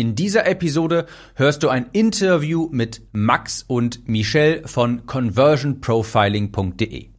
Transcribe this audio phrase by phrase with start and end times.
[0.00, 1.04] In dieser Episode
[1.34, 7.10] hörst du ein Interview mit Max und Michelle von conversionprofiling.de.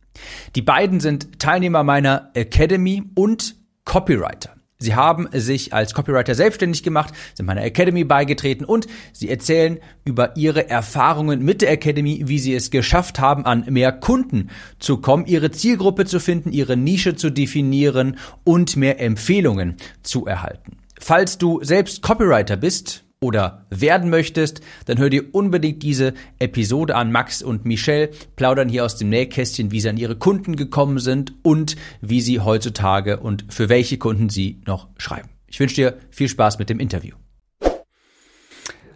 [0.56, 3.56] Die beiden sind Teilnehmer meiner Academy und
[3.86, 4.56] Copywriter.
[4.80, 10.36] Sie haben sich als Copywriter selbstständig gemacht, sind meiner Academy beigetreten und sie erzählen über
[10.36, 15.27] ihre Erfahrungen mit der Academy, wie sie es geschafft haben, an mehr Kunden zu kommen,
[15.27, 20.80] ihre Zielgruppe zu finden, ihre Nische zu definieren und mehr Empfehlungen zu erhalten.
[21.04, 27.11] Falls du selbst Copywriter bist, oder werden möchtest, dann hör dir unbedingt diese Episode an.
[27.11, 31.33] Max und Michelle plaudern hier aus dem Nähkästchen, wie sie an ihre Kunden gekommen sind
[31.43, 35.30] und wie sie heutzutage und für welche Kunden sie noch schreiben.
[35.46, 37.16] Ich wünsche dir viel Spaß mit dem Interview.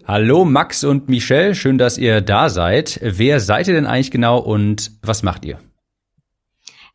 [0.08, 3.00] Hallo Max und Michelle, schön, dass ihr da seid.
[3.04, 5.60] Wer seid ihr denn eigentlich genau und was macht ihr?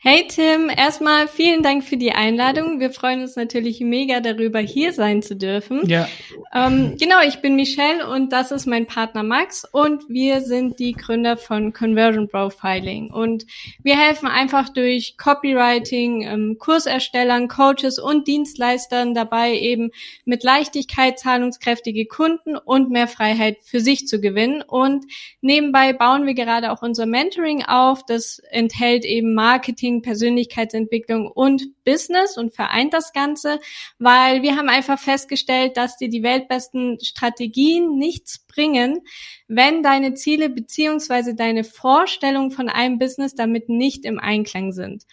[0.02, 2.80] Hey Tim, erstmal vielen Dank für die Einladung.
[2.80, 5.86] Wir freuen uns natürlich mega darüber, hier sein zu dürfen.
[5.86, 6.08] Ja.
[6.54, 10.94] Ähm, genau, ich bin Michelle und das ist mein Partner Max und wir sind die
[10.94, 13.44] Gründer von Conversion Profiling und
[13.82, 19.90] wir helfen einfach durch Copywriting, ähm, Kurserstellern, Coaches und Dienstleistern dabei eben
[20.24, 25.04] mit Leichtigkeit zahlungskräftige Kunden und mehr Freiheit für sich zu gewinnen und
[25.42, 28.06] nebenbei bauen wir gerade auch unser Mentoring auf.
[28.06, 33.60] Das enthält eben Marketing Marketing, Persönlichkeitsentwicklung und Business und vereint das Ganze,
[33.98, 39.00] weil wir haben einfach festgestellt, dass dir die weltbesten Strategien nichts bringen,
[39.48, 45.04] wenn deine Ziele beziehungsweise deine Vorstellungen von einem Business damit nicht im Einklang sind.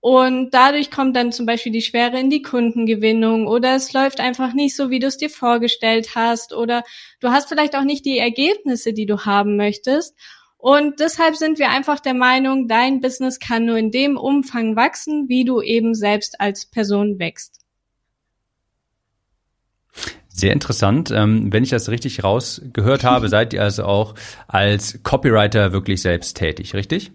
[0.00, 4.54] Und dadurch kommt dann zum Beispiel die Schwere in die Kundengewinnung oder es läuft einfach
[4.54, 6.84] nicht so, wie du es dir vorgestellt hast oder
[7.18, 10.14] du hast vielleicht auch nicht die Ergebnisse, die du haben möchtest.
[10.58, 15.28] Und deshalb sind wir einfach der Meinung, dein Business kann nur in dem Umfang wachsen,
[15.28, 17.60] wie du eben selbst als Person wächst.
[20.28, 21.10] Sehr interessant.
[21.12, 24.14] Ähm, wenn ich das richtig rausgehört habe, seid ihr also auch
[24.48, 27.12] als Copywriter wirklich selbst tätig, richtig?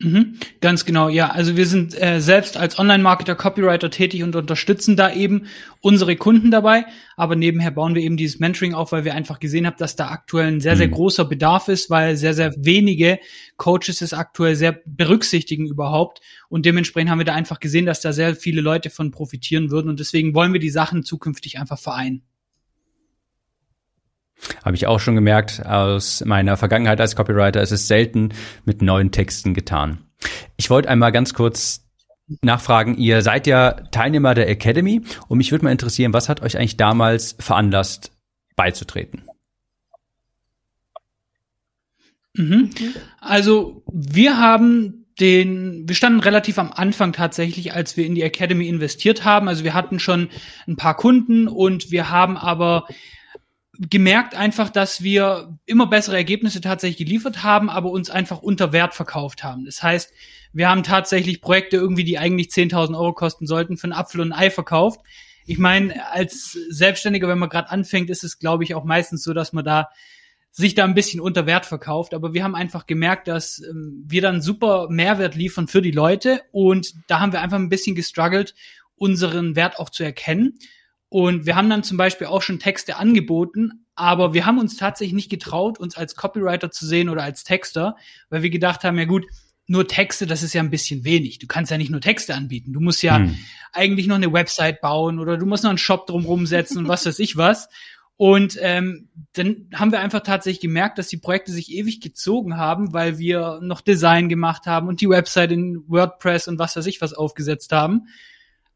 [0.00, 1.30] Mhm, ganz genau, ja.
[1.30, 5.46] Also wir sind äh, selbst als Online-Marketer, Copywriter tätig und unterstützen da eben
[5.80, 6.84] unsere Kunden dabei.
[7.16, 10.08] Aber nebenher bauen wir eben dieses Mentoring auf, weil wir einfach gesehen haben, dass da
[10.08, 10.92] aktuell ein sehr, sehr mhm.
[10.92, 13.20] großer Bedarf ist, weil sehr, sehr wenige
[13.56, 16.20] Coaches es aktuell sehr berücksichtigen überhaupt.
[16.48, 19.88] Und dementsprechend haben wir da einfach gesehen, dass da sehr viele Leute von profitieren würden.
[19.88, 22.22] Und deswegen wollen wir die Sachen zukünftig einfach vereinen.
[24.64, 28.30] Habe ich auch schon gemerkt aus meiner Vergangenheit als Copywriter, es ist selten
[28.64, 29.98] mit neuen Texten getan.
[30.56, 31.84] Ich wollte einmal ganz kurz
[32.42, 36.56] nachfragen, ihr seid ja Teilnehmer der Academy und mich würde mal interessieren, was hat euch
[36.56, 38.12] eigentlich damals veranlasst,
[38.56, 39.24] beizutreten?
[42.34, 42.70] Mhm.
[43.20, 48.66] Also wir haben den, wir standen relativ am Anfang tatsächlich, als wir in die Academy
[48.66, 49.48] investiert haben.
[49.48, 50.28] Also wir hatten schon
[50.66, 52.86] ein paar Kunden und wir haben aber
[53.78, 58.94] gemerkt einfach, dass wir immer bessere Ergebnisse tatsächlich geliefert haben, aber uns einfach unter Wert
[58.94, 59.64] verkauft haben.
[59.64, 60.12] Das heißt,
[60.52, 64.32] wir haben tatsächlich Projekte irgendwie, die eigentlich 10.000 Euro kosten sollten, für einen Apfel und
[64.32, 65.00] ein Ei verkauft.
[65.46, 69.34] Ich meine, als Selbstständiger, wenn man gerade anfängt, ist es, glaube ich, auch meistens so,
[69.34, 69.88] dass man da
[70.52, 72.14] sich da ein bisschen unter Wert verkauft.
[72.14, 76.42] Aber wir haben einfach gemerkt, dass ähm, wir dann super Mehrwert liefern für die Leute
[76.52, 78.54] und da haben wir einfach ein bisschen gestruggelt,
[78.94, 80.58] unseren Wert auch zu erkennen.
[81.14, 85.14] Und wir haben dann zum Beispiel auch schon Texte angeboten, aber wir haben uns tatsächlich
[85.14, 87.94] nicht getraut, uns als Copywriter zu sehen oder als Texter,
[88.30, 89.24] weil wir gedacht haben, ja gut,
[89.68, 91.38] nur Texte, das ist ja ein bisschen wenig.
[91.38, 92.72] Du kannst ja nicht nur Texte anbieten.
[92.72, 93.38] Du musst ja hm.
[93.72, 97.06] eigentlich noch eine Website bauen oder du musst noch einen Shop drumherum setzen und was
[97.06, 97.68] weiß ich was.
[98.16, 102.92] Und ähm, dann haben wir einfach tatsächlich gemerkt, dass die Projekte sich ewig gezogen haben,
[102.92, 107.00] weil wir noch Design gemacht haben und die Website in WordPress und was weiß ich
[107.00, 108.08] was aufgesetzt haben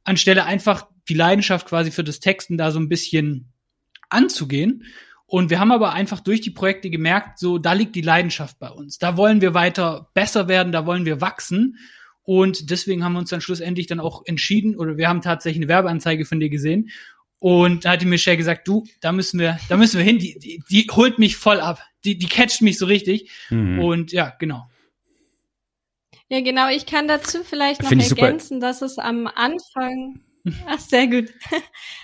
[0.09, 3.53] anstelle einfach die Leidenschaft quasi für das Texten da so ein bisschen
[4.11, 4.85] anzugehen.
[5.27, 8.71] Und wir haben aber einfach durch die Projekte gemerkt, so, da liegt die Leidenschaft bei
[8.71, 8.99] uns.
[8.99, 11.77] Da wollen wir weiter besser werden, da wollen wir wachsen.
[12.23, 15.69] Und deswegen haben wir uns dann schlussendlich dann auch entschieden, oder wir haben tatsächlich eine
[15.69, 16.91] Werbeanzeige von dir gesehen.
[17.39, 20.19] Und da hat die Michelle gesagt, du, da müssen wir, da müssen wir hin.
[20.19, 21.83] Die, die, die holt mich voll ab.
[22.05, 23.31] Die, die catcht mich so richtig.
[23.51, 23.79] Mhm.
[23.81, 24.69] Und ja, genau.
[26.29, 26.69] Ja, genau.
[26.71, 28.67] Ich kann dazu vielleicht noch ergänzen, super.
[28.67, 30.21] dass es am Anfang
[30.67, 31.33] Ach, sehr gut.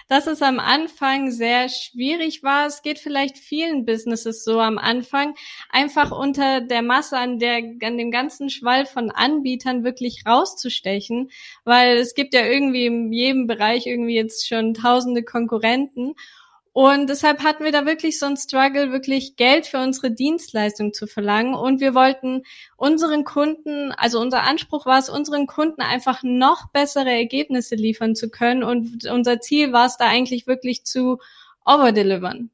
[0.09, 2.67] Dass es am Anfang sehr schwierig war.
[2.67, 5.35] Es geht vielleicht vielen Businesses so am Anfang,
[5.71, 11.31] einfach unter der Masse an der, an dem ganzen Schwall von Anbietern wirklich rauszustechen,
[11.65, 16.15] weil es gibt ja irgendwie in jedem Bereich irgendwie jetzt schon tausende Konkurrenten.
[16.75, 21.07] Und deshalb hatten wir da wirklich so ein Struggle, wirklich Geld für unsere Dienstleistung zu
[21.07, 21.55] verlangen.
[21.55, 22.43] Und wir wollten
[22.77, 28.29] unseren Kunden, also unser Anspruch war es, unseren Kunden einfach noch bessere Ergebnisse liefern zu
[28.29, 28.65] können.
[28.65, 31.19] Und unser Ziel war es da eigentlich wirklich zu
[31.65, 32.51] overdelivern.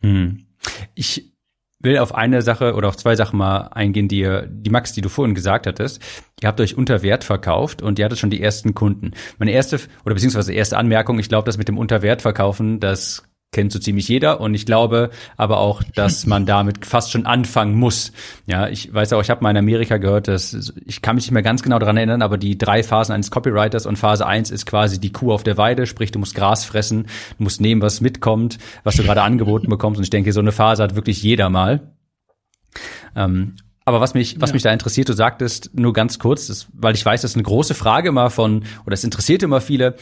[0.00, 0.46] Hm.
[0.94, 1.32] Ich
[1.80, 5.00] will auf eine Sache oder auf zwei Sachen mal eingehen, die ihr, die Max, die
[5.00, 6.02] du vorhin gesagt hattest.
[6.42, 9.12] Ihr habt euch unter Wert verkauft und ihr hattet schon die ersten Kunden.
[9.38, 13.72] Meine erste oder beziehungsweise erste Anmerkung, ich glaube, das mit dem Unterwert verkaufen, das kennt
[13.72, 18.12] so ziemlich jeder und ich glaube aber auch, dass man damit fast schon anfangen muss.
[18.46, 21.32] Ja, ich weiß auch, ich habe mal in Amerika gehört, dass ich kann mich nicht
[21.32, 24.66] mehr ganz genau daran erinnern, aber die drei Phasen eines Copywriters und Phase eins ist
[24.66, 27.04] quasi die Kuh auf der Weide, sprich du musst Gras fressen,
[27.38, 30.52] du musst nehmen, was mitkommt, was du gerade angeboten bekommst und ich denke, so eine
[30.52, 31.94] Phase hat wirklich jeder mal.
[33.16, 33.56] Ähm,
[33.86, 34.54] aber was mich, was ja.
[34.54, 37.44] mich da interessiert, du sagtest nur ganz kurz, das, weil ich weiß, das ist eine
[37.44, 39.96] große Frage immer von, oder es interessiert immer viele,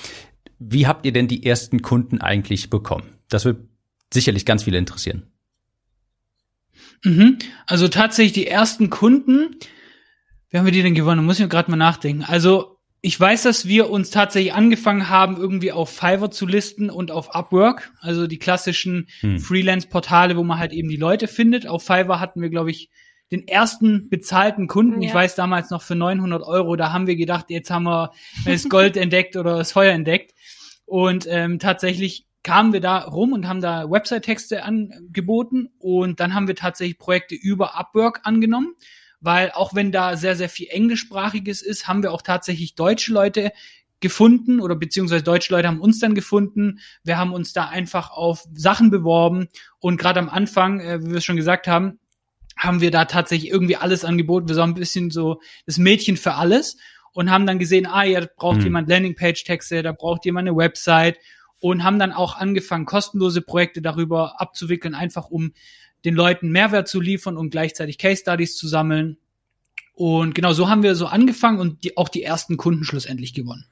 [0.58, 3.15] wie habt ihr denn die ersten Kunden eigentlich bekommen?
[3.28, 3.58] Das wird
[4.12, 5.30] sicherlich ganz viele interessieren.
[7.04, 7.38] Mhm.
[7.66, 9.56] Also tatsächlich die ersten Kunden,
[10.50, 11.24] wie haben wir die denn gewonnen?
[11.24, 12.24] Muss ich mir gerade mal nachdenken.
[12.24, 17.10] Also ich weiß, dass wir uns tatsächlich angefangen haben, irgendwie auf Fiverr zu listen und
[17.10, 19.38] auf Upwork, also die klassischen hm.
[19.38, 21.66] Freelance-Portale, wo man halt eben die Leute findet.
[21.66, 22.90] Auf Fiverr hatten wir, glaube ich,
[23.30, 25.02] den ersten bezahlten Kunden.
[25.02, 25.08] Ja.
[25.08, 26.76] Ich weiß damals noch für 900 Euro.
[26.76, 28.12] Da haben wir gedacht, jetzt haben wir
[28.44, 30.32] das Gold entdeckt oder das Feuer entdeckt.
[30.84, 36.46] Und ähm, tatsächlich kamen wir da rum und haben da Website-Texte angeboten und dann haben
[36.46, 38.76] wir tatsächlich Projekte über Upwork angenommen,
[39.20, 43.50] weil auch wenn da sehr, sehr viel Englischsprachiges ist, haben wir auch tatsächlich deutsche Leute
[43.98, 46.78] gefunden oder beziehungsweise deutsche Leute haben uns dann gefunden.
[47.02, 49.48] Wir haben uns da einfach auf Sachen beworben
[49.80, 51.98] und gerade am Anfang, äh, wie wir es schon gesagt haben,
[52.56, 54.46] haben wir da tatsächlich irgendwie alles angeboten.
[54.46, 56.76] Wir sind ein bisschen so das Mädchen für alles
[57.10, 58.64] und haben dann gesehen, ah ja, da braucht mhm.
[58.64, 61.18] jemand Landingpage-Texte, da braucht jemand eine Website
[61.60, 65.52] und haben dann auch angefangen, kostenlose Projekte darüber abzuwickeln, einfach um
[66.04, 69.18] den Leuten Mehrwert zu liefern und gleichzeitig Case Studies zu sammeln.
[69.92, 73.66] Und genau so haben wir so angefangen und die, auch die ersten Kunden schlussendlich gewonnen.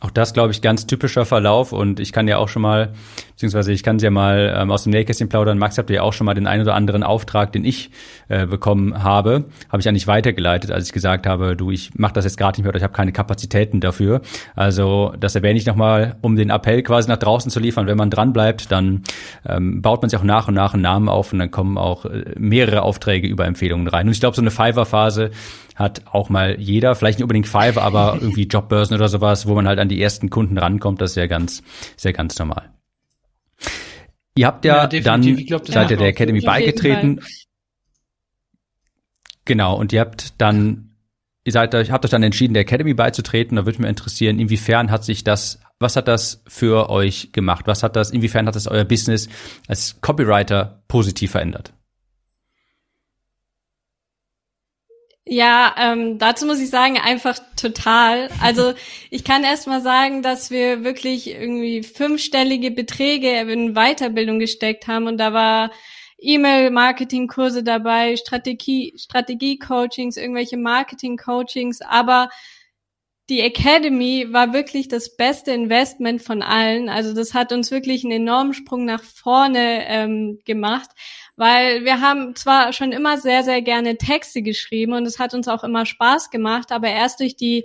[0.00, 2.92] Auch das, glaube ich, ganz typischer Verlauf und ich kann ja auch schon mal,
[3.30, 5.56] beziehungsweise ich kann ja mal ähm, aus dem Nähkästchen plaudern.
[5.56, 7.90] Max, habt ihr ja auch schon mal den einen oder anderen Auftrag, den ich
[8.28, 12.26] äh, bekommen habe, habe ich eigentlich weitergeleitet, als ich gesagt habe, du, ich mache das
[12.26, 14.20] jetzt gerade nicht mehr oder ich habe keine Kapazitäten dafür.
[14.54, 17.86] Also das erwähne ich nochmal, um den Appell quasi nach draußen zu liefern.
[17.86, 19.02] Wenn man dran bleibt, dann
[19.48, 22.04] ähm, baut man sich auch nach und nach einen Namen auf und dann kommen auch
[22.04, 24.06] äh, mehrere Aufträge über Empfehlungen rein.
[24.06, 25.30] Und ich glaube, so eine Fiverr-Phase
[25.76, 29.68] hat auch mal jeder, vielleicht nicht unbedingt Fiverr, aber irgendwie Jobbörsen oder sowas, wo man
[29.68, 31.62] halt an die ersten Kunden rankommt, das ist ja ganz,
[31.96, 32.70] sehr ganz normal.
[34.34, 37.20] Ihr habt ja, ja dann, glaub, seid ihr der Academy beigetreten.
[39.44, 40.96] Genau, und ihr habt dann,
[41.44, 43.56] ihr seid euch, habt euch dann entschieden, der Academy beizutreten.
[43.56, 47.66] Da würde mich interessieren, inwiefern hat sich das, was hat das für euch gemacht?
[47.66, 49.28] Was hat das, inwiefern hat das euer Business
[49.68, 51.72] als Copywriter positiv verändert?
[55.28, 58.28] Ja, ähm, dazu muss ich sagen, einfach total.
[58.40, 58.74] Also
[59.10, 65.08] ich kann erst mal sagen, dass wir wirklich irgendwie fünfstellige Beträge in Weiterbildung gesteckt haben
[65.08, 65.72] und da war
[66.18, 72.30] E-Mail-Marketing-Kurse dabei, Strategie, Strategie-Coachings, irgendwelche Marketing-Coachings, aber
[73.28, 76.88] die Academy war wirklich das beste Investment von allen.
[76.88, 80.90] Also das hat uns wirklich einen enormen Sprung nach vorne ähm, gemacht
[81.36, 85.48] weil wir haben zwar schon immer sehr, sehr gerne Texte geschrieben und es hat uns
[85.48, 87.64] auch immer Spaß gemacht, aber erst durch die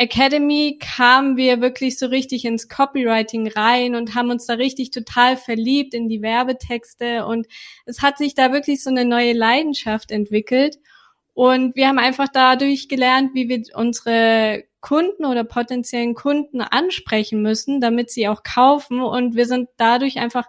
[0.00, 5.36] Academy kamen wir wirklich so richtig ins Copywriting rein und haben uns da richtig total
[5.36, 7.26] verliebt in die Werbetexte.
[7.26, 7.46] Und
[7.84, 10.78] es hat sich da wirklich so eine neue Leidenschaft entwickelt.
[11.34, 17.82] Und wir haben einfach dadurch gelernt, wie wir unsere Kunden oder potenziellen Kunden ansprechen müssen,
[17.82, 19.02] damit sie auch kaufen.
[19.02, 20.46] Und wir sind dadurch einfach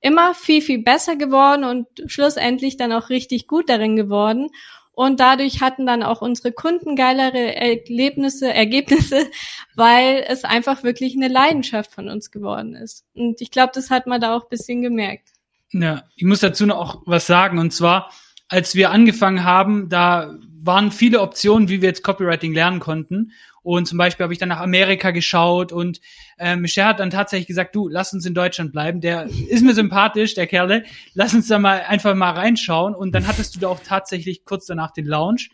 [0.00, 4.48] immer viel, viel besser geworden und schlussendlich dann auch richtig gut darin geworden.
[4.92, 9.30] Und dadurch hatten dann auch unsere Kunden geilere Erlebnisse, Ergebnisse,
[9.76, 13.04] weil es einfach wirklich eine Leidenschaft von uns geworden ist.
[13.14, 15.28] Und ich glaube, das hat man da auch ein bisschen gemerkt.
[15.70, 17.58] Ja, ich muss dazu noch was sagen.
[17.58, 18.10] Und zwar,
[18.48, 23.32] als wir angefangen haben, da waren viele Optionen, wie wir jetzt Copywriting lernen konnten.
[23.62, 26.00] Und zum Beispiel habe ich dann nach Amerika geschaut und
[26.38, 29.00] äh, Michel hat dann tatsächlich gesagt, du, lass uns in Deutschland bleiben.
[29.00, 30.84] Der ist mir sympathisch, der Kerle.
[31.12, 32.94] Lass uns da mal einfach mal reinschauen.
[32.94, 35.50] Und dann hattest du da auch tatsächlich kurz danach den Launch.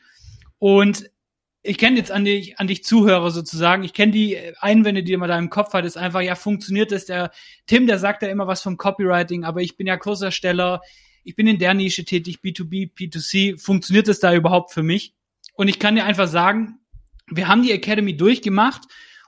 [0.59, 1.11] Und
[1.63, 5.29] ich kenne jetzt an dich, an dich Zuhörer sozusagen, ich kenne die Einwände, die man
[5.29, 7.07] da im Kopf hat, ist einfach, ja, funktioniert das?
[7.07, 7.31] Der
[7.67, 10.83] Tim, der sagt ja immer was vom Copywriting, aber ich bin ja Kursersteller,
[11.25, 15.14] ich bin in der Nische tätig, B2B, B2C, funktioniert das da überhaupt für mich?
[15.54, 16.81] Und ich kann dir einfach sagen,
[17.28, 18.83] wir haben die Academy durchgemacht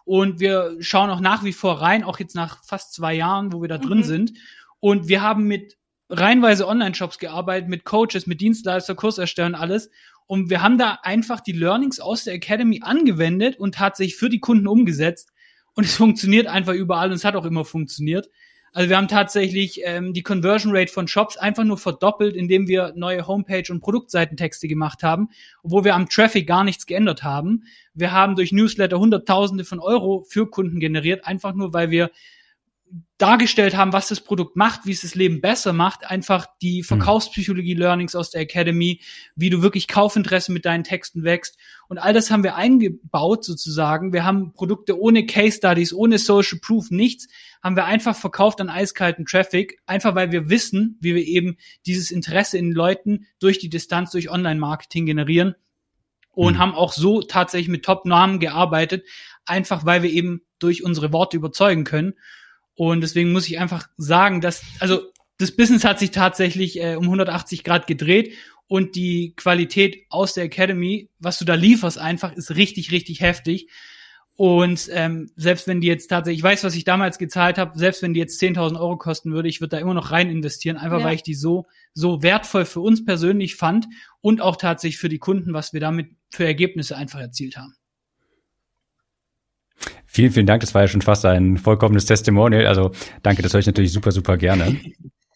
[0.05, 3.61] Und wir schauen auch nach wie vor rein, auch jetzt nach fast zwei Jahren, wo
[3.61, 4.05] wir da drin mhm.
[4.05, 4.33] sind.
[4.79, 5.77] Und wir haben mit
[6.09, 9.91] reinweise Online-Shops gearbeitet, mit Coaches, mit Dienstleister, Kurserstellern, alles.
[10.27, 14.39] Und wir haben da einfach die Learnings aus der Academy angewendet und tatsächlich für die
[14.39, 15.33] Kunden umgesetzt.
[15.75, 18.31] Und es funktioniert einfach überall und es hat auch immer funktioniert.
[18.77, 22.93] Also wir haben tatsächlich ähm, die Conversion Rate von Shops einfach nur verdoppelt, indem wir
[22.95, 25.31] neue Homepage- und Produktseitentexte gemacht haben,
[25.63, 27.65] obwohl wir am Traffic gar nichts geändert haben.
[27.95, 32.11] Wir haben durch Newsletter Hunderttausende von Euro für Kunden generiert, einfach nur weil wir
[33.19, 36.85] dargestellt haben, was das Produkt macht, wie es das Leben besser macht, einfach die hm.
[36.85, 39.01] Verkaufspsychologie-Learnings aus der Academy,
[39.35, 41.57] wie du wirklich Kaufinteresse mit deinen Texten wächst.
[41.89, 44.13] Und all das haben wir eingebaut sozusagen.
[44.13, 47.29] Wir haben Produkte ohne Case Studies, ohne Social Proof, nichts,
[47.63, 52.11] haben wir einfach verkauft an eiskalten Traffic, einfach weil wir wissen, wie wir eben dieses
[52.11, 55.55] Interesse in Leuten durch die Distanz, durch Online-Marketing generieren
[56.33, 56.59] und mhm.
[56.59, 59.05] haben auch so tatsächlich mit Top-Namen gearbeitet,
[59.47, 62.15] einfach weil wir eben durch unsere Worte überzeugen können.
[62.77, 65.01] Und deswegen muss ich einfach sagen, dass, also
[65.39, 68.35] das Business hat sich tatsächlich äh, um 180 Grad gedreht
[68.69, 73.69] und die Qualität aus der Academy, was du da lieferst, einfach ist richtig, richtig heftig.
[74.35, 78.03] Und ähm, selbst wenn die jetzt tatsächlich, ich weiß, was ich damals gezahlt habe, selbst
[78.03, 80.99] wenn die jetzt 10.000 Euro kosten würde, ich würde da immer noch rein investieren, einfach
[80.99, 81.07] ja.
[81.07, 81.65] weil ich die so
[81.95, 83.87] so wertvoll für uns persönlich fand
[84.21, 87.75] und auch tatsächlich für die Kunden, was wir damit für Ergebnisse einfach erzielt haben.
[90.17, 90.63] Vielen, vielen Dank.
[90.63, 92.67] Das war ja schon fast ein vollkommenes Testimonial.
[92.67, 92.93] Also
[93.23, 94.81] danke, das höre ich natürlich super, super gerne.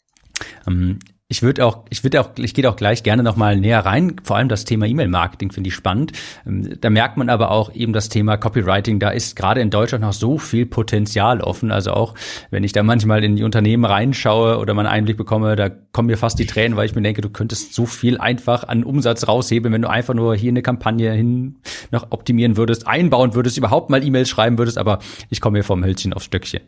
[0.67, 0.99] ähm,
[1.31, 4.17] ich würde auch, ich würde auch, ich gehe auch gleich gerne nochmal näher rein.
[4.25, 6.11] Vor allem das Thema E-Mail-Marketing finde ich spannend.
[6.45, 8.99] Ähm, da merkt man aber auch eben das Thema Copywriting.
[8.99, 11.71] Da ist gerade in Deutschland noch so viel Potenzial offen.
[11.71, 12.17] Also auch,
[12.51, 16.07] wenn ich da manchmal in die Unternehmen reinschaue oder mal einen Einblick bekomme, da kommen
[16.07, 19.29] mir fast die Tränen, weil ich mir denke, du könntest so viel einfach an Umsatz
[19.29, 21.59] raushebeln, wenn du einfach nur hier eine Kampagne hin
[21.93, 24.79] noch optimieren würdest, einbauen würdest, überhaupt mal E-Mails schreiben würdest.
[24.79, 26.63] Aber ich komme hier vom Hölzchen aufs Stöckchen.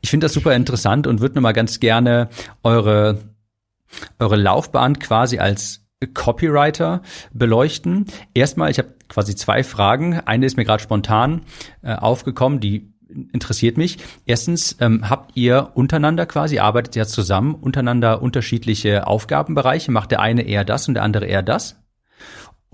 [0.00, 2.28] Ich finde das super interessant und würde mal ganz gerne
[2.62, 3.18] eure,
[4.18, 7.02] eure Laufbahn quasi als Copywriter
[7.32, 8.06] beleuchten.
[8.34, 10.20] Erstmal, ich habe quasi zwei Fragen.
[10.20, 11.42] Eine ist mir gerade spontan
[11.82, 12.92] äh, aufgekommen, die
[13.32, 13.98] interessiert mich.
[14.26, 19.92] Erstens, ähm, habt ihr untereinander quasi, arbeitet ihr zusammen, untereinander unterschiedliche Aufgabenbereiche?
[19.92, 21.76] Macht der eine eher das und der andere eher das?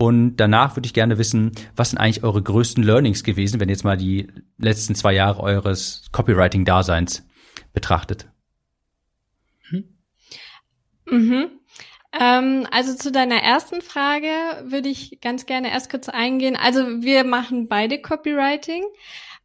[0.01, 3.73] Und danach würde ich gerne wissen, was sind eigentlich eure größten Learnings gewesen, wenn ihr
[3.73, 7.23] jetzt mal die letzten zwei Jahre eures Copywriting-Daseins
[7.71, 8.27] betrachtet?
[9.69, 9.83] Mhm.
[11.05, 11.51] Mhm.
[12.19, 14.31] Ähm, also zu deiner ersten Frage
[14.63, 16.55] würde ich ganz gerne erst kurz eingehen.
[16.55, 18.83] Also wir machen beide Copywriting.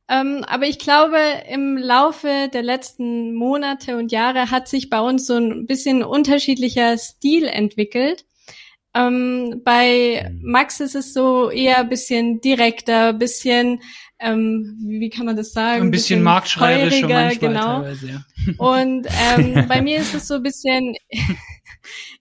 [0.08, 1.18] Ähm, aber ich glaube,
[1.50, 6.96] im Laufe der letzten Monate und Jahre hat sich bei uns so ein bisschen unterschiedlicher
[6.96, 8.24] Stil entwickelt.
[8.96, 10.50] Ähm, bei mhm.
[10.50, 13.80] Max ist es so eher bisschen direkter, bisschen
[14.18, 15.82] ähm, wie kann man das sagen?
[15.82, 17.82] Ein bisschen, bisschen marktschreierischer manchmal genau.
[17.82, 18.24] teilweise, ja.
[18.56, 20.94] Und ähm, bei mir ist es so ein bisschen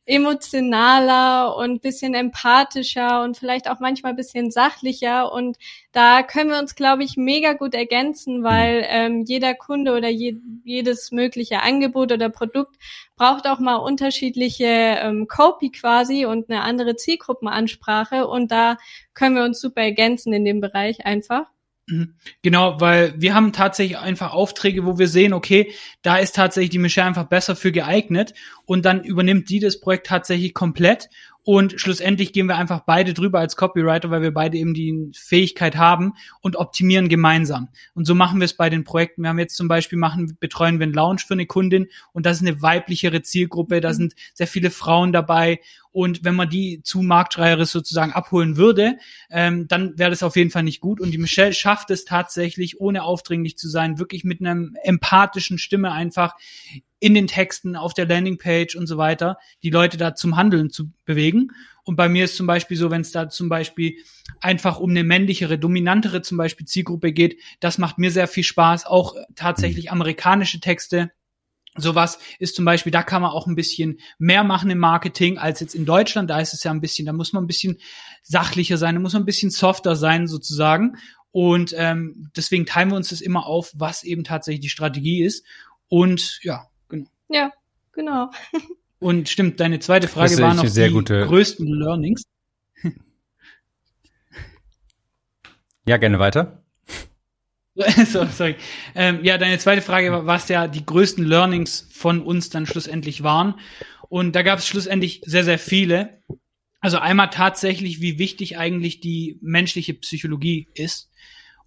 [0.05, 5.31] emotionaler und bisschen empathischer und vielleicht auch manchmal bisschen sachlicher.
[5.31, 5.57] Und
[5.91, 10.38] da können wir uns, glaube ich, mega gut ergänzen, weil ähm, jeder Kunde oder je,
[10.63, 12.75] jedes mögliche Angebot oder Produkt
[13.15, 18.27] braucht auch mal unterschiedliche ähm, Copy quasi und eine andere Zielgruppenansprache.
[18.27, 18.77] Und da
[19.13, 21.54] können wir uns super ergänzen in dem Bereich einfach.
[21.88, 22.15] Mhm.
[22.42, 26.80] Genau, weil wir haben tatsächlich einfach Aufträge, wo wir sehen, okay, da ist tatsächlich die
[26.80, 28.34] Michelle einfach besser für geeignet
[28.65, 31.10] und dann übernimmt die das Projekt tatsächlich komplett
[31.46, 35.75] und schlussendlich gehen wir einfach beide drüber als Copywriter, weil wir beide eben die Fähigkeit
[35.78, 37.70] haben und optimieren gemeinsam.
[37.94, 39.22] Und so machen wir es bei den Projekten.
[39.22, 42.38] Wir haben jetzt zum Beispiel machen, betreuen wir einen Lounge für eine Kundin und das
[42.38, 43.80] ist eine weiblichere Zielgruppe.
[43.80, 45.60] Da sind sehr viele Frauen dabei.
[45.92, 48.98] Und wenn man die zu marktschreierisch sozusagen abholen würde,
[49.30, 51.00] ähm, dann wäre das auf jeden Fall nicht gut.
[51.00, 55.92] Und die Michelle schafft es tatsächlich, ohne aufdringlich zu sein, wirklich mit einer empathischen Stimme
[55.92, 56.34] einfach
[57.00, 60.92] in den Texten, auf der Landingpage und so weiter, die Leute da zum Handeln zu
[61.06, 61.52] bewegen.
[61.84, 63.98] Und bei mir ist zum Beispiel so, wenn es da zum Beispiel
[64.42, 68.86] einfach um eine männlichere, dominantere zum Beispiel Zielgruppe geht, das macht mir sehr viel Spaß.
[68.86, 71.12] Auch tatsächlich amerikanische Texte.
[71.78, 75.60] Sowas ist zum Beispiel, da kann man auch ein bisschen mehr machen im Marketing als
[75.60, 76.30] jetzt in Deutschland.
[76.30, 77.78] Da ist es ja ein bisschen, da muss man ein bisschen
[78.24, 80.96] sachlicher sein, da muss man ein bisschen softer sein sozusagen.
[81.32, 85.46] Und ähm, deswegen teilen wir uns das immer auf, was eben tatsächlich die Strategie ist.
[85.90, 86.70] Und ja,
[87.29, 87.51] ja,
[87.91, 88.29] genau.
[89.00, 91.25] Und stimmt, deine zweite Frage war noch die gute...
[91.25, 92.24] größten Learnings.
[95.88, 96.65] Ja, gerne weiter.
[98.08, 98.55] so, sorry.
[98.96, 103.22] Ähm, ja, deine zweite Frage war, was ja die größten Learnings von uns dann schlussendlich
[103.22, 103.60] waren.
[104.10, 106.22] Und da gab es schlussendlich sehr, sehr viele.
[106.79, 111.12] Also einmal tatsächlich, wie wichtig eigentlich die menschliche Psychologie ist.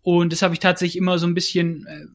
[0.00, 2.06] Und das habe ich tatsächlich immer so ein bisschen äh,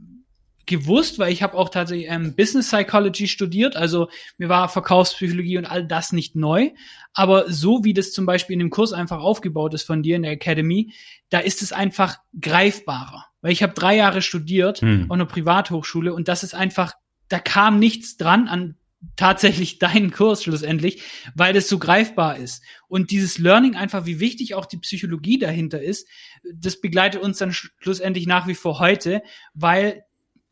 [0.65, 5.65] gewusst, weil ich habe auch tatsächlich ähm, Business Psychology studiert, also mir war Verkaufspsychologie und
[5.65, 6.71] all das nicht neu,
[7.13, 10.23] aber so wie das zum Beispiel in dem Kurs einfach aufgebaut ist von dir in
[10.23, 10.93] der Academy,
[11.29, 15.05] da ist es einfach greifbarer, weil ich habe drei Jahre studiert hm.
[15.09, 16.93] auf einer Privathochschule und das ist einfach,
[17.27, 18.75] da kam nichts dran an
[19.15, 21.03] tatsächlich deinen Kurs schlussendlich,
[21.35, 22.63] weil das so greifbar ist.
[22.87, 26.07] Und dieses Learning einfach, wie wichtig auch die Psychologie dahinter ist,
[26.53, 29.21] das begleitet uns dann schlussendlich nach wie vor heute,
[29.53, 30.03] weil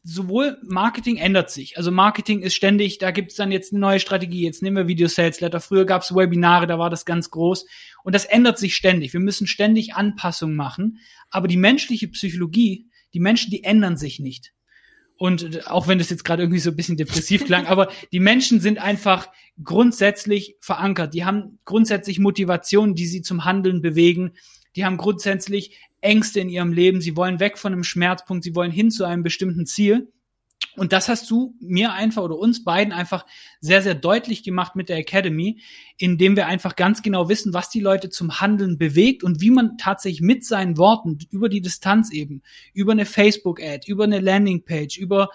[0.03, 1.77] sowohl Marketing ändert sich.
[1.77, 4.43] Also Marketing ist ständig, da gibt es dann jetzt eine neue Strategie.
[4.43, 5.59] Jetzt nehmen wir Video Sales Letter.
[5.59, 7.65] Früher gab es Webinare, da war das ganz groß.
[8.03, 9.13] Und das ändert sich ständig.
[9.13, 10.99] Wir müssen ständig Anpassungen machen.
[11.29, 14.53] Aber die menschliche Psychologie, die Menschen, die ändern sich nicht.
[15.17, 18.59] Und auch wenn das jetzt gerade irgendwie so ein bisschen depressiv klang, aber die Menschen
[18.59, 19.29] sind einfach
[19.63, 21.13] grundsätzlich verankert.
[21.13, 24.31] Die haben grundsätzlich Motivationen, die sie zum Handeln bewegen.
[24.75, 28.71] Die haben grundsätzlich Ängste in ihrem Leben, sie wollen weg von einem Schmerzpunkt, sie wollen
[28.71, 30.11] hin zu einem bestimmten Ziel.
[30.77, 33.25] Und das hast du mir einfach oder uns beiden einfach
[33.59, 35.61] sehr, sehr deutlich gemacht mit der Academy,
[35.97, 39.77] indem wir einfach ganz genau wissen, was die Leute zum Handeln bewegt und wie man
[39.77, 42.41] tatsächlich mit seinen Worten über die Distanz eben,
[42.73, 45.29] über eine Facebook-Ad, über eine Landingpage, über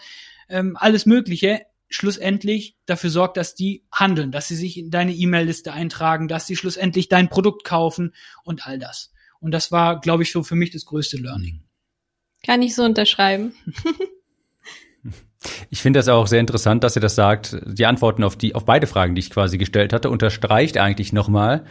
[0.48, 5.72] ähm, alles Mögliche schlussendlich dafür sorgt, dass die handeln, dass sie sich in deine E-Mail-Liste
[5.72, 9.12] eintragen, dass sie schlussendlich dein Produkt kaufen und all das.
[9.40, 11.62] Und das war, glaube ich, so für mich das größte Learning.
[12.44, 13.52] Kann ich so unterschreiben.
[15.70, 17.56] Ich finde das auch sehr interessant, dass ihr das sagt.
[17.66, 21.64] Die Antworten auf die, auf beide Fragen, die ich quasi gestellt hatte, unterstreicht eigentlich nochmal,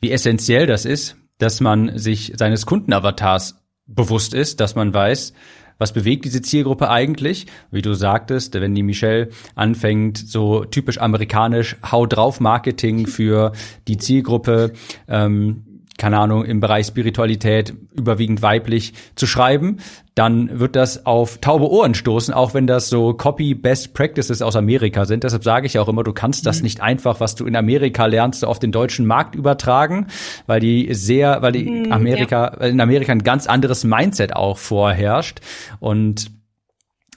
[0.00, 5.32] wie essentiell das ist, dass man sich seines Kundenavatars bewusst ist, dass man weiß,
[5.78, 7.46] was bewegt diese Zielgruppe eigentlich?
[7.70, 13.52] Wie du sagtest, wenn die Michelle anfängt, so typisch amerikanisch Hau drauf Marketing für
[13.88, 14.74] die Zielgruppe
[15.08, 15.64] ähm,
[16.00, 19.80] keine Ahnung, im Bereich Spiritualität überwiegend weiblich zu schreiben,
[20.14, 24.56] dann wird das auf taube Ohren stoßen, auch wenn das so Copy Best Practices aus
[24.56, 25.24] Amerika sind.
[25.24, 26.64] Deshalb sage ich auch immer, du kannst das mhm.
[26.64, 30.06] nicht einfach, was du in Amerika lernst, auf den deutschen Markt übertragen,
[30.46, 32.66] weil die sehr, weil die mhm, Amerika, ja.
[32.68, 35.40] in Amerika ein ganz anderes Mindset auch vorherrscht
[35.80, 36.30] und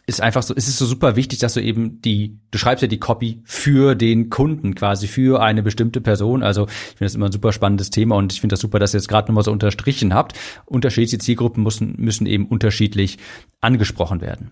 [0.06, 2.88] ist einfach so, ist es so super wichtig, dass du eben die, du schreibst ja
[2.88, 6.44] die Copy für den Kunden quasi, für eine bestimmte Person.
[6.44, 8.94] Also ich finde das immer ein super spannendes Thema und ich finde das super, dass
[8.94, 10.38] ihr jetzt gerade nochmal so unterstrichen habt.
[10.66, 13.18] Unterschiedliche Zielgruppen müssen, müssen eben unterschiedlich
[13.62, 14.52] angesprochen werden.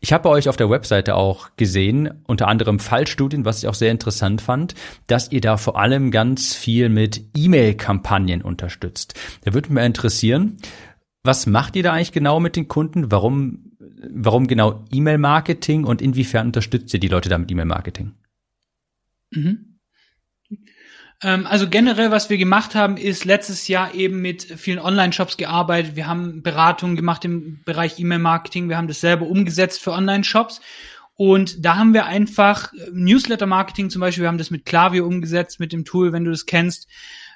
[0.00, 3.74] Ich habe bei euch auf der Webseite auch gesehen, unter anderem Fallstudien, was ich auch
[3.74, 4.74] sehr interessant fand,
[5.06, 9.14] dass ihr da vor allem ganz viel mit E-Mail-Kampagnen unterstützt.
[9.44, 10.56] Da würde mich interessieren,
[11.24, 13.10] was macht ihr da eigentlich genau mit den Kunden?
[13.10, 13.67] Warum
[14.10, 18.14] warum genau E-Mail-Marketing und inwiefern unterstützt ihr die Leute da mit E-Mail-Marketing?
[19.30, 19.78] Mhm.
[21.22, 25.96] Ähm, also generell, was wir gemacht haben, ist letztes Jahr eben mit vielen Online-Shops gearbeitet.
[25.96, 28.68] Wir haben Beratungen gemacht im Bereich E-Mail-Marketing.
[28.68, 30.60] Wir haben das selber umgesetzt für Online-Shops.
[31.16, 35.58] Und da haben wir einfach äh, Newsletter-Marketing zum Beispiel, wir haben das mit Klaviyo umgesetzt,
[35.58, 36.86] mit dem Tool, wenn du das kennst.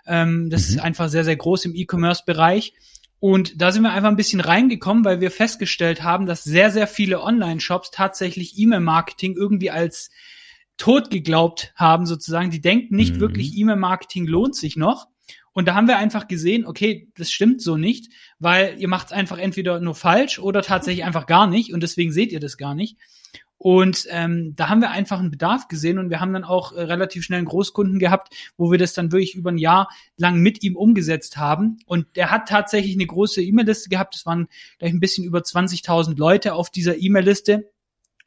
[0.06, 0.76] Ähm, das mhm.
[0.76, 2.74] ist einfach sehr, sehr groß im E-Commerce-Bereich.
[3.22, 6.88] Und da sind wir einfach ein bisschen reingekommen, weil wir festgestellt haben, dass sehr, sehr
[6.88, 10.10] viele Online-Shops tatsächlich E-Mail-Marketing irgendwie als
[10.76, 12.50] tot geglaubt haben, sozusagen.
[12.50, 13.20] Die denken nicht mhm.
[13.20, 15.06] wirklich, E-Mail-Marketing lohnt sich noch.
[15.52, 19.12] Und da haben wir einfach gesehen, okay, das stimmt so nicht, weil ihr macht es
[19.12, 22.74] einfach entweder nur falsch oder tatsächlich einfach gar nicht und deswegen seht ihr das gar
[22.74, 22.96] nicht.
[23.62, 26.82] Und ähm, da haben wir einfach einen Bedarf gesehen und wir haben dann auch äh,
[26.82, 30.64] relativ schnell einen Großkunden gehabt, wo wir das dann wirklich über ein Jahr lang mit
[30.64, 31.78] ihm umgesetzt haben.
[31.86, 34.16] Und der hat tatsächlich eine große E-Mail-Liste gehabt.
[34.16, 34.48] Es waren
[34.80, 37.70] gleich ein bisschen über 20.000 Leute auf dieser E-Mail-Liste.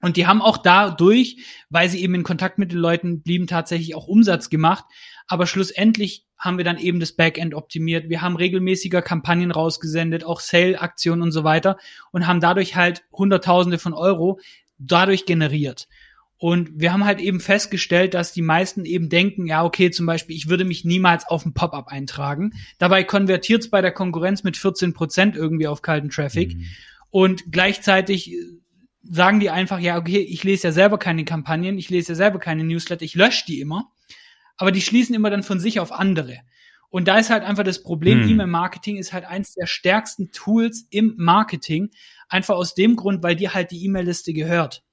[0.01, 3.93] Und die haben auch dadurch, weil sie eben in Kontakt mit den Leuten blieben, tatsächlich
[3.93, 4.85] auch Umsatz gemacht.
[5.27, 8.07] Aber schlussendlich haben wir dann eben das Backend optimiert.
[8.07, 11.77] Wir haben regelmäßiger Kampagnen rausgesendet, auch Sale-Aktionen und so weiter
[12.11, 14.39] und haben dadurch halt Hunderttausende von Euro
[14.77, 15.87] dadurch generiert.
[16.37, 20.35] Und wir haben halt eben festgestellt, dass die meisten eben denken, ja, okay, zum Beispiel,
[20.35, 22.53] ich würde mich niemals auf ein Pop-up eintragen.
[22.77, 26.55] Dabei konvertiert es bei der Konkurrenz mit 14 Prozent irgendwie auf kalten Traffic.
[26.55, 26.65] Mhm.
[27.09, 28.37] Und gleichzeitig äh,
[29.01, 32.39] sagen die einfach, ja, okay, ich lese ja selber keine Kampagnen, ich lese ja selber
[32.39, 33.91] keine Newsletter, ich lösche die immer.
[34.57, 36.39] Aber die schließen immer dann von sich auf andere.
[36.89, 38.29] Und da ist halt einfach das Problem, hm.
[38.29, 41.91] E-Mail-Marketing ist halt eins der stärksten Tools im Marketing,
[42.29, 44.83] einfach aus dem Grund, weil dir halt die E-Mail-Liste gehört.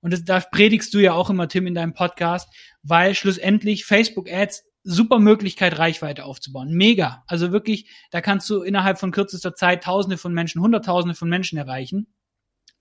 [0.00, 2.48] Und das, da predigst du ja auch immer, Tim, in deinem Podcast,
[2.82, 6.70] weil schlussendlich Facebook-Ads super Möglichkeit, Reichweite aufzubauen.
[6.70, 7.24] Mega.
[7.26, 11.58] Also wirklich, da kannst du innerhalb von kürzester Zeit Tausende von Menschen, Hunderttausende von Menschen
[11.58, 12.06] erreichen.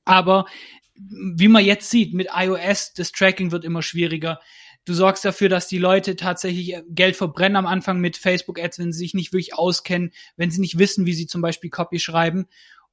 [0.03, 0.45] Aber
[0.93, 4.39] wie man jetzt sieht, mit iOS, das Tracking wird immer schwieriger.
[4.86, 8.99] Du sorgst dafür, dass die Leute tatsächlich Geld verbrennen am Anfang mit Facebook-Ads, wenn sie
[8.99, 12.45] sich nicht wirklich auskennen, wenn sie nicht wissen, wie sie zum Beispiel Copy schreiben.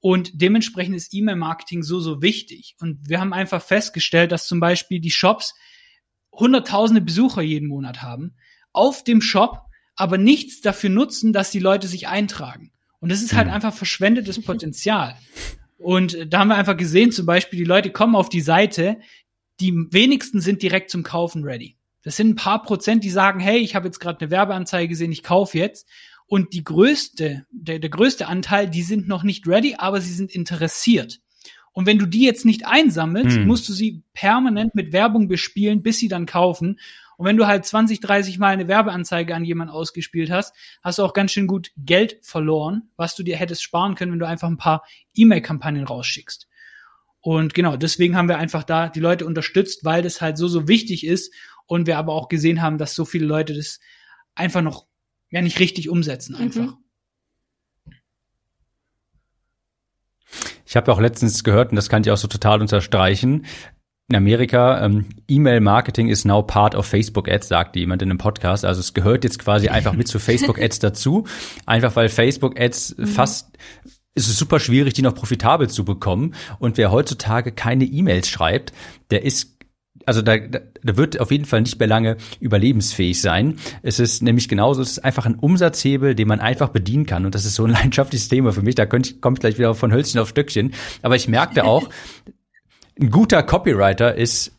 [0.02, 2.74] Und dementsprechend ist E-Mail-Marketing so, so wichtig.
[2.80, 5.54] Und wir haben einfach festgestellt, dass zum Beispiel die Shops
[6.32, 8.34] hunderttausende Besucher jeden Monat haben,
[8.72, 9.60] auf dem Shop
[9.94, 12.72] aber nichts dafür nutzen, dass die Leute sich eintragen.
[12.98, 13.54] Und das ist halt mhm.
[13.54, 15.16] einfach verschwendetes Potenzial.
[15.78, 18.98] Und da haben wir einfach gesehen, zum Beispiel, die Leute kommen auf die Seite,
[19.60, 21.76] die wenigsten sind direkt zum Kaufen ready.
[22.02, 25.12] Das sind ein paar Prozent, die sagen, hey, ich habe jetzt gerade eine Werbeanzeige gesehen,
[25.12, 25.88] ich kaufe jetzt.
[26.32, 30.34] Und die größte, der, der größte Anteil, die sind noch nicht ready, aber sie sind
[30.34, 31.20] interessiert.
[31.72, 33.46] Und wenn du die jetzt nicht einsammelst, hm.
[33.46, 36.80] musst du sie permanent mit Werbung bespielen, bis sie dann kaufen.
[37.18, 41.02] Und wenn du halt 20, 30 Mal eine Werbeanzeige an jemanden ausgespielt hast, hast du
[41.02, 44.48] auch ganz schön gut Geld verloren, was du dir hättest sparen können, wenn du einfach
[44.48, 46.48] ein paar E-Mail-Kampagnen rausschickst.
[47.20, 50.66] Und genau, deswegen haben wir einfach da die Leute unterstützt, weil das halt so, so
[50.66, 51.34] wichtig ist
[51.66, 53.80] und wir aber auch gesehen haben, dass so viele Leute das
[54.34, 54.86] einfach noch
[55.32, 56.60] ja nicht richtig umsetzen einfach.
[56.60, 56.76] Mhm.
[60.64, 63.44] Ich habe auch letztens gehört, und das kann ich auch so total unterstreichen,
[64.08, 68.64] in Amerika, ähm, E-Mail-Marketing ist now part of Facebook-Ads, sagte jemand in einem Podcast.
[68.64, 71.26] Also es gehört jetzt quasi einfach mit zu Facebook-Ads dazu.
[71.66, 73.06] Einfach weil Facebook-Ads mhm.
[73.06, 73.56] fast
[74.14, 76.34] ist es super schwierig, die noch profitabel zu bekommen.
[76.58, 78.72] Und wer heutzutage keine E-Mails schreibt,
[79.10, 79.51] der ist
[80.06, 83.56] also da, da wird auf jeden Fall nicht mehr lange überlebensfähig sein.
[83.82, 87.24] Es ist nämlich genauso, es ist einfach ein Umsatzhebel, den man einfach bedienen kann.
[87.24, 88.74] Und das ist so ein leidenschaftliches Thema für mich.
[88.74, 90.72] Da könnte ich, komme ich gleich wieder von Hölzchen auf Stöckchen.
[91.02, 91.88] Aber ich merkte auch,
[93.00, 94.52] ein guter Copywriter ist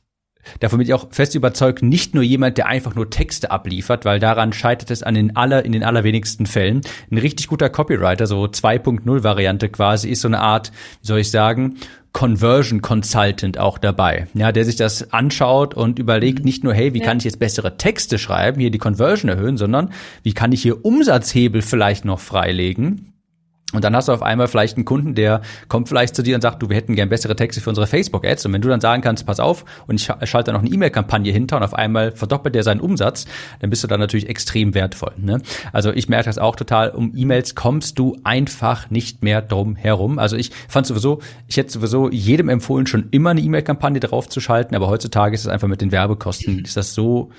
[0.60, 4.20] Davon bin ich auch fest überzeugt, nicht nur jemand, der einfach nur Texte abliefert, weil
[4.20, 6.82] daran scheitert es an den aller, in den allerwenigsten Fällen.
[7.12, 11.32] Ein richtig guter Copywriter, so 2.0 Variante quasi, ist so eine Art, wie soll ich
[11.32, 11.76] sagen,
[12.14, 16.46] Conversion Consultant auch dabei, ja, der sich das anschaut und überlegt mhm.
[16.46, 17.06] nicht nur, hey, wie ja.
[17.06, 19.90] kann ich jetzt bessere Texte schreiben, hier die Conversion erhöhen, sondern
[20.22, 23.13] wie kann ich hier Umsatzhebel vielleicht noch freilegen,
[23.74, 26.42] und dann hast du auf einmal vielleicht einen Kunden, der kommt vielleicht zu dir und
[26.42, 28.46] sagt, du, wir hätten gern bessere Texte für unsere Facebook-Ads.
[28.46, 31.58] Und wenn du dann sagen kannst, pass auf, und ich schalte noch eine E-Mail-Kampagne hinter
[31.58, 33.26] und auf einmal verdoppelt der seinen Umsatz,
[33.60, 35.14] dann bist du dann natürlich extrem wertvoll.
[35.18, 35.42] Ne?
[35.72, 40.20] Also ich merke das auch total, um E-Mails kommst du einfach nicht mehr drum herum.
[40.20, 44.88] Also ich fand sowieso, ich hätte sowieso jedem empfohlen, schon immer eine E-Mail-Kampagne draufzuschalten, aber
[44.88, 47.32] heutzutage ist es einfach mit den Werbekosten, ist das so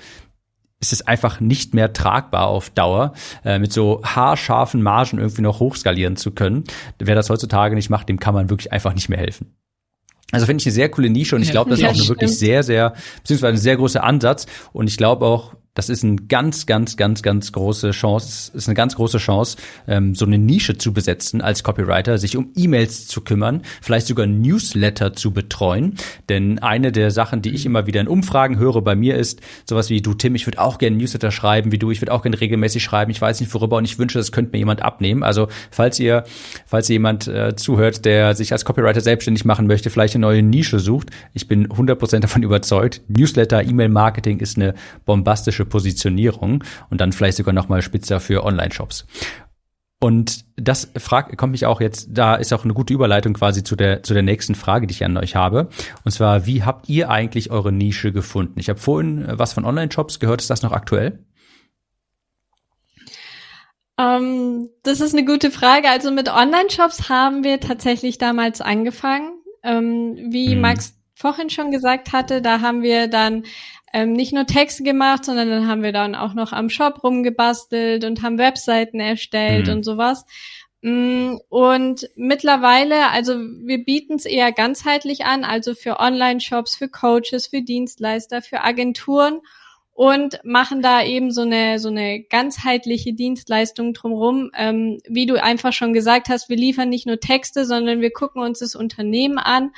[0.81, 5.59] ist es einfach nicht mehr tragbar auf Dauer, äh, mit so haarscharfen Margen irgendwie noch
[5.59, 6.63] hochskalieren zu können.
[6.99, 9.55] Wer das heutzutage nicht macht, dem kann man wirklich einfach nicht mehr helfen.
[10.31, 12.37] Also finde ich eine sehr coole Nische und ich glaube, das ist auch eine wirklich
[12.37, 14.47] sehr, sehr, beziehungsweise ein sehr großer Ansatz.
[14.73, 18.75] Und ich glaube auch, das ist eine ganz, ganz, ganz, ganz große Chance, ist eine
[18.75, 19.57] ganz große Chance,
[19.87, 24.25] ähm, so eine Nische zu besetzen als Copywriter, sich um E-Mails zu kümmern, vielleicht sogar
[24.25, 25.95] Newsletter zu betreuen.
[26.29, 29.89] Denn eine der Sachen, die ich immer wieder in Umfragen höre bei mir ist, sowas
[29.89, 32.39] wie, du Tim, ich würde auch gerne Newsletter schreiben wie du, ich würde auch gerne
[32.39, 35.23] regelmäßig schreiben, ich weiß nicht worüber und ich wünsche, das könnte mir jemand abnehmen.
[35.23, 36.23] Also falls ihr,
[36.65, 40.41] falls ihr jemand äh, zuhört, der sich als Copywriter selbstständig machen möchte, vielleicht eine neue
[40.41, 44.73] Nische sucht, ich bin 100% davon überzeugt, Newsletter, E-Mail-Marketing ist eine
[45.05, 49.05] bombastische Positionierung und dann vielleicht sogar noch mal spitzer für Online-Shops.
[49.99, 53.75] Und das fragt, kommt mich auch jetzt, da ist auch eine gute Überleitung quasi zu
[53.75, 55.69] der, zu der nächsten Frage, die ich an euch habe.
[56.03, 58.59] Und zwar, wie habt ihr eigentlich eure Nische gefunden?
[58.59, 61.25] Ich habe vorhin was von Online-Shops gehört, ist das noch aktuell?
[63.97, 65.89] Um, ähm, das ist eine gute Frage.
[65.89, 69.31] Also mit Online-Shops haben wir tatsächlich damals angefangen.
[69.63, 70.61] Um, ähm, wie hm.
[70.61, 73.43] Max vorhin schon gesagt hatte, da haben wir dann
[73.95, 78.03] ähm, nicht nur Texte gemacht, sondern dann haben wir dann auch noch am Shop rumgebastelt
[78.03, 79.73] und haben Webseiten erstellt mhm.
[79.73, 80.25] und sowas.
[80.81, 87.47] Mm, und mittlerweile, also wir bieten es eher ganzheitlich an, also für Online-Shops, für Coaches,
[87.47, 89.39] für Dienstleister, für Agenturen
[89.93, 94.51] und machen da eben so eine so eine ganzheitliche Dienstleistung drumherum.
[94.57, 98.41] Ähm, wie du einfach schon gesagt hast, wir liefern nicht nur Texte, sondern wir gucken
[98.41, 99.71] uns das Unternehmen an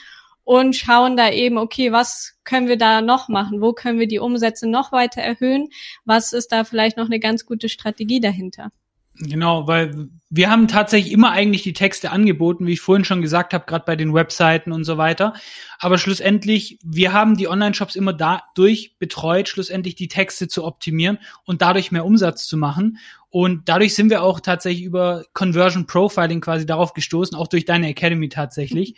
[0.47, 3.59] und schauen da eben, okay, was können wir da noch machen?
[3.59, 5.67] Wo können wir die Umsätze noch weiter erhöhen?
[6.05, 8.71] Was ist da vielleicht noch eine ganz gute Strategie dahinter?
[9.19, 13.53] Genau, weil wir haben tatsächlich immer eigentlich die Texte angeboten, wie ich vorhin schon gesagt
[13.53, 15.33] habe, gerade bei den Webseiten und so weiter.
[15.79, 21.61] Aber schlussendlich, wir haben die Online-Shops immer dadurch betreut, schlussendlich die Texte zu optimieren und
[21.61, 22.99] dadurch mehr Umsatz zu machen.
[23.29, 27.89] Und dadurch sind wir auch tatsächlich über Conversion Profiling quasi darauf gestoßen, auch durch deine
[27.89, 28.95] Academy tatsächlich.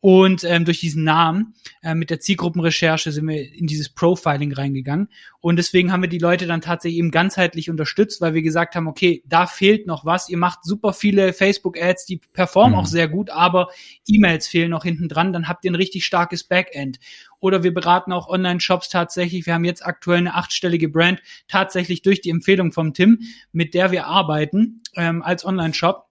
[0.00, 5.08] Und ähm, durch diesen Namen äh, mit der Zielgruppenrecherche sind wir in dieses Profiling reingegangen.
[5.40, 8.86] Und deswegen haben wir die Leute dann tatsächlich eben ganzheitlich unterstützt, weil wir gesagt haben,
[8.86, 10.28] okay, da fehlt noch was.
[10.28, 12.78] Ihr macht super viele Facebook-Ads, die performen mhm.
[12.78, 13.70] auch sehr gut, aber
[14.06, 15.32] E-Mails fehlen noch hinten dran.
[15.32, 17.00] Dann habt ihr ein richtig starkes Backend.
[17.40, 19.46] Oder wir beraten auch Online-Shops tatsächlich.
[19.46, 23.90] Wir haben jetzt aktuell eine achtstellige Brand, tatsächlich durch die Empfehlung vom Tim, mit der
[23.90, 26.07] wir arbeiten ähm, als Online-Shop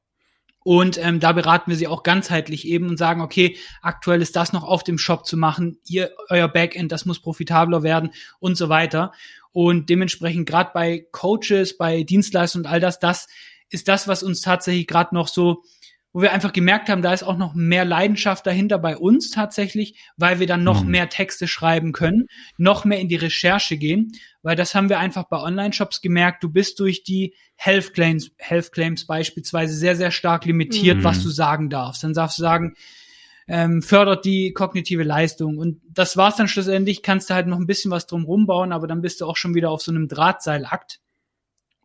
[0.68, 4.52] Und ähm, da beraten wir sie auch ganzheitlich eben und sagen, okay, aktuell ist das
[4.52, 8.68] noch auf dem Shop zu machen, ihr, euer Backend, das muss profitabler werden und so
[8.68, 9.14] weiter.
[9.54, 13.30] Und dementsprechend gerade bei Coaches, bei Dienstleistungen und all das, das
[13.70, 15.64] ist das, was uns tatsächlich gerade noch so
[16.18, 20.00] wo wir einfach gemerkt haben, da ist auch noch mehr Leidenschaft dahinter bei uns tatsächlich,
[20.18, 20.90] weil wir dann noch mhm.
[20.90, 22.26] mehr Texte schreiben können,
[22.58, 26.50] noch mehr in die Recherche gehen, weil das haben wir einfach bei Online-Shops gemerkt, du
[26.50, 31.04] bist durch die Health Claims, Health Claims beispielsweise sehr, sehr stark limitiert, mhm.
[31.04, 32.04] was du sagen darfst.
[32.04, 32.74] Dann darfst du sagen,
[33.48, 35.60] ähm, fördert die kognitive Leistung.
[35.60, 38.88] Und das war's dann schlussendlich, kannst du halt noch ein bisschen was drum rumbauen, aber
[38.88, 41.00] dann bist du auch schon wieder auf so einem Drahtseilakt.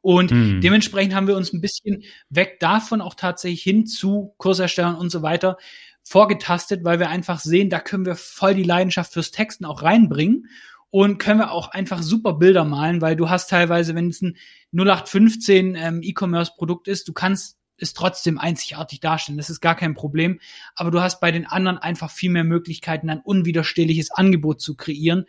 [0.02, 0.60] Und mhm.
[0.60, 5.22] dementsprechend haben wir uns ein bisschen weg davon auch tatsächlich hin zu Kurserstellern und so
[5.22, 5.56] weiter
[6.02, 10.48] vorgetastet, weil wir einfach sehen, da können wir voll die Leidenschaft fürs Texten auch reinbringen
[10.90, 14.36] und können wir auch einfach super Bilder malen, weil du hast teilweise, wenn es ein
[14.72, 19.38] 0815 ähm, E-Commerce-Produkt ist, du kannst es trotzdem einzigartig darstellen.
[19.38, 20.38] Das ist gar kein Problem.
[20.74, 25.24] Aber du hast bei den anderen einfach viel mehr Möglichkeiten, ein unwiderstehliches Angebot zu kreieren.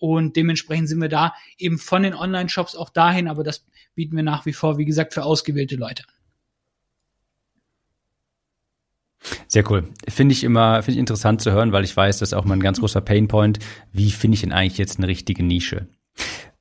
[0.00, 4.22] Und dementsprechend sind wir da eben von den Online-Shops auch dahin, aber das bieten wir
[4.22, 6.04] nach wie vor, wie gesagt, für ausgewählte Leute.
[9.46, 9.84] Sehr cool.
[10.08, 12.54] Finde ich immer, finde ich interessant zu hören, weil ich weiß, das ist auch mal
[12.54, 13.58] ein ganz großer Painpoint.
[13.92, 15.86] Wie finde ich denn eigentlich jetzt eine richtige Nische?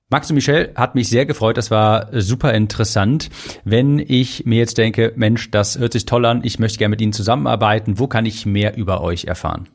[0.10, 1.56] Max und Michel hat mich sehr gefreut.
[1.56, 3.30] Das war super interessant.
[3.63, 6.41] Wenn ich mir jetzt denke, Mensch, das hört sich toll an.
[6.43, 7.99] Ich möchte gerne mit Ihnen zusammenarbeiten.
[7.99, 9.69] Wo kann ich mehr über euch erfahren?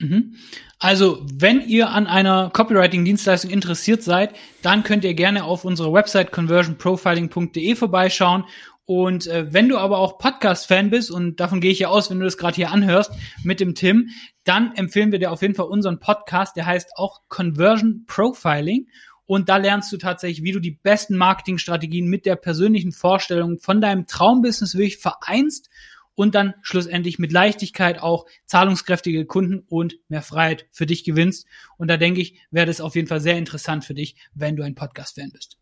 [0.00, 0.36] Mhm.
[0.78, 6.32] Also, wenn ihr an einer Copywriting-Dienstleistung interessiert seid, dann könnt ihr gerne auf unserer Website
[6.32, 8.44] conversionprofiling.de vorbeischauen.
[8.86, 12.18] Und äh, wenn du aber auch Podcast-Fan bist, und davon gehe ich ja aus, wenn
[12.18, 13.12] du das gerade hier anhörst
[13.44, 14.08] mit dem Tim,
[14.44, 18.88] dann empfehlen wir dir auf jeden Fall unseren Podcast, der heißt auch Conversion Profiling.
[19.26, 23.82] Und da lernst du tatsächlich, wie du die besten Marketingstrategien mit der persönlichen Vorstellung von
[23.82, 25.68] deinem Traumbusiness wirklich vereinst
[26.14, 31.46] und dann schlussendlich mit Leichtigkeit auch zahlungskräftige Kunden und mehr Freiheit für dich gewinnst.
[31.76, 34.62] Und da denke ich, wäre das auf jeden Fall sehr interessant für dich, wenn du
[34.62, 35.58] ein Podcast-Fan bist.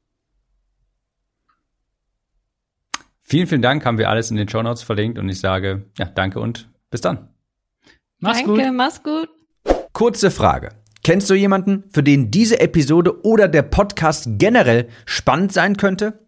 [3.23, 6.07] Vielen, vielen Dank, haben wir alles in den Show Notes verlinkt und ich sage, ja,
[6.07, 7.29] danke und bis dann.
[8.21, 8.75] Mach's danke, gut.
[8.75, 9.29] mach's gut.
[9.93, 10.71] Kurze Frage.
[11.05, 16.28] Kennst du jemanden, für den diese Episode oder der Podcast generell spannend sein könnte?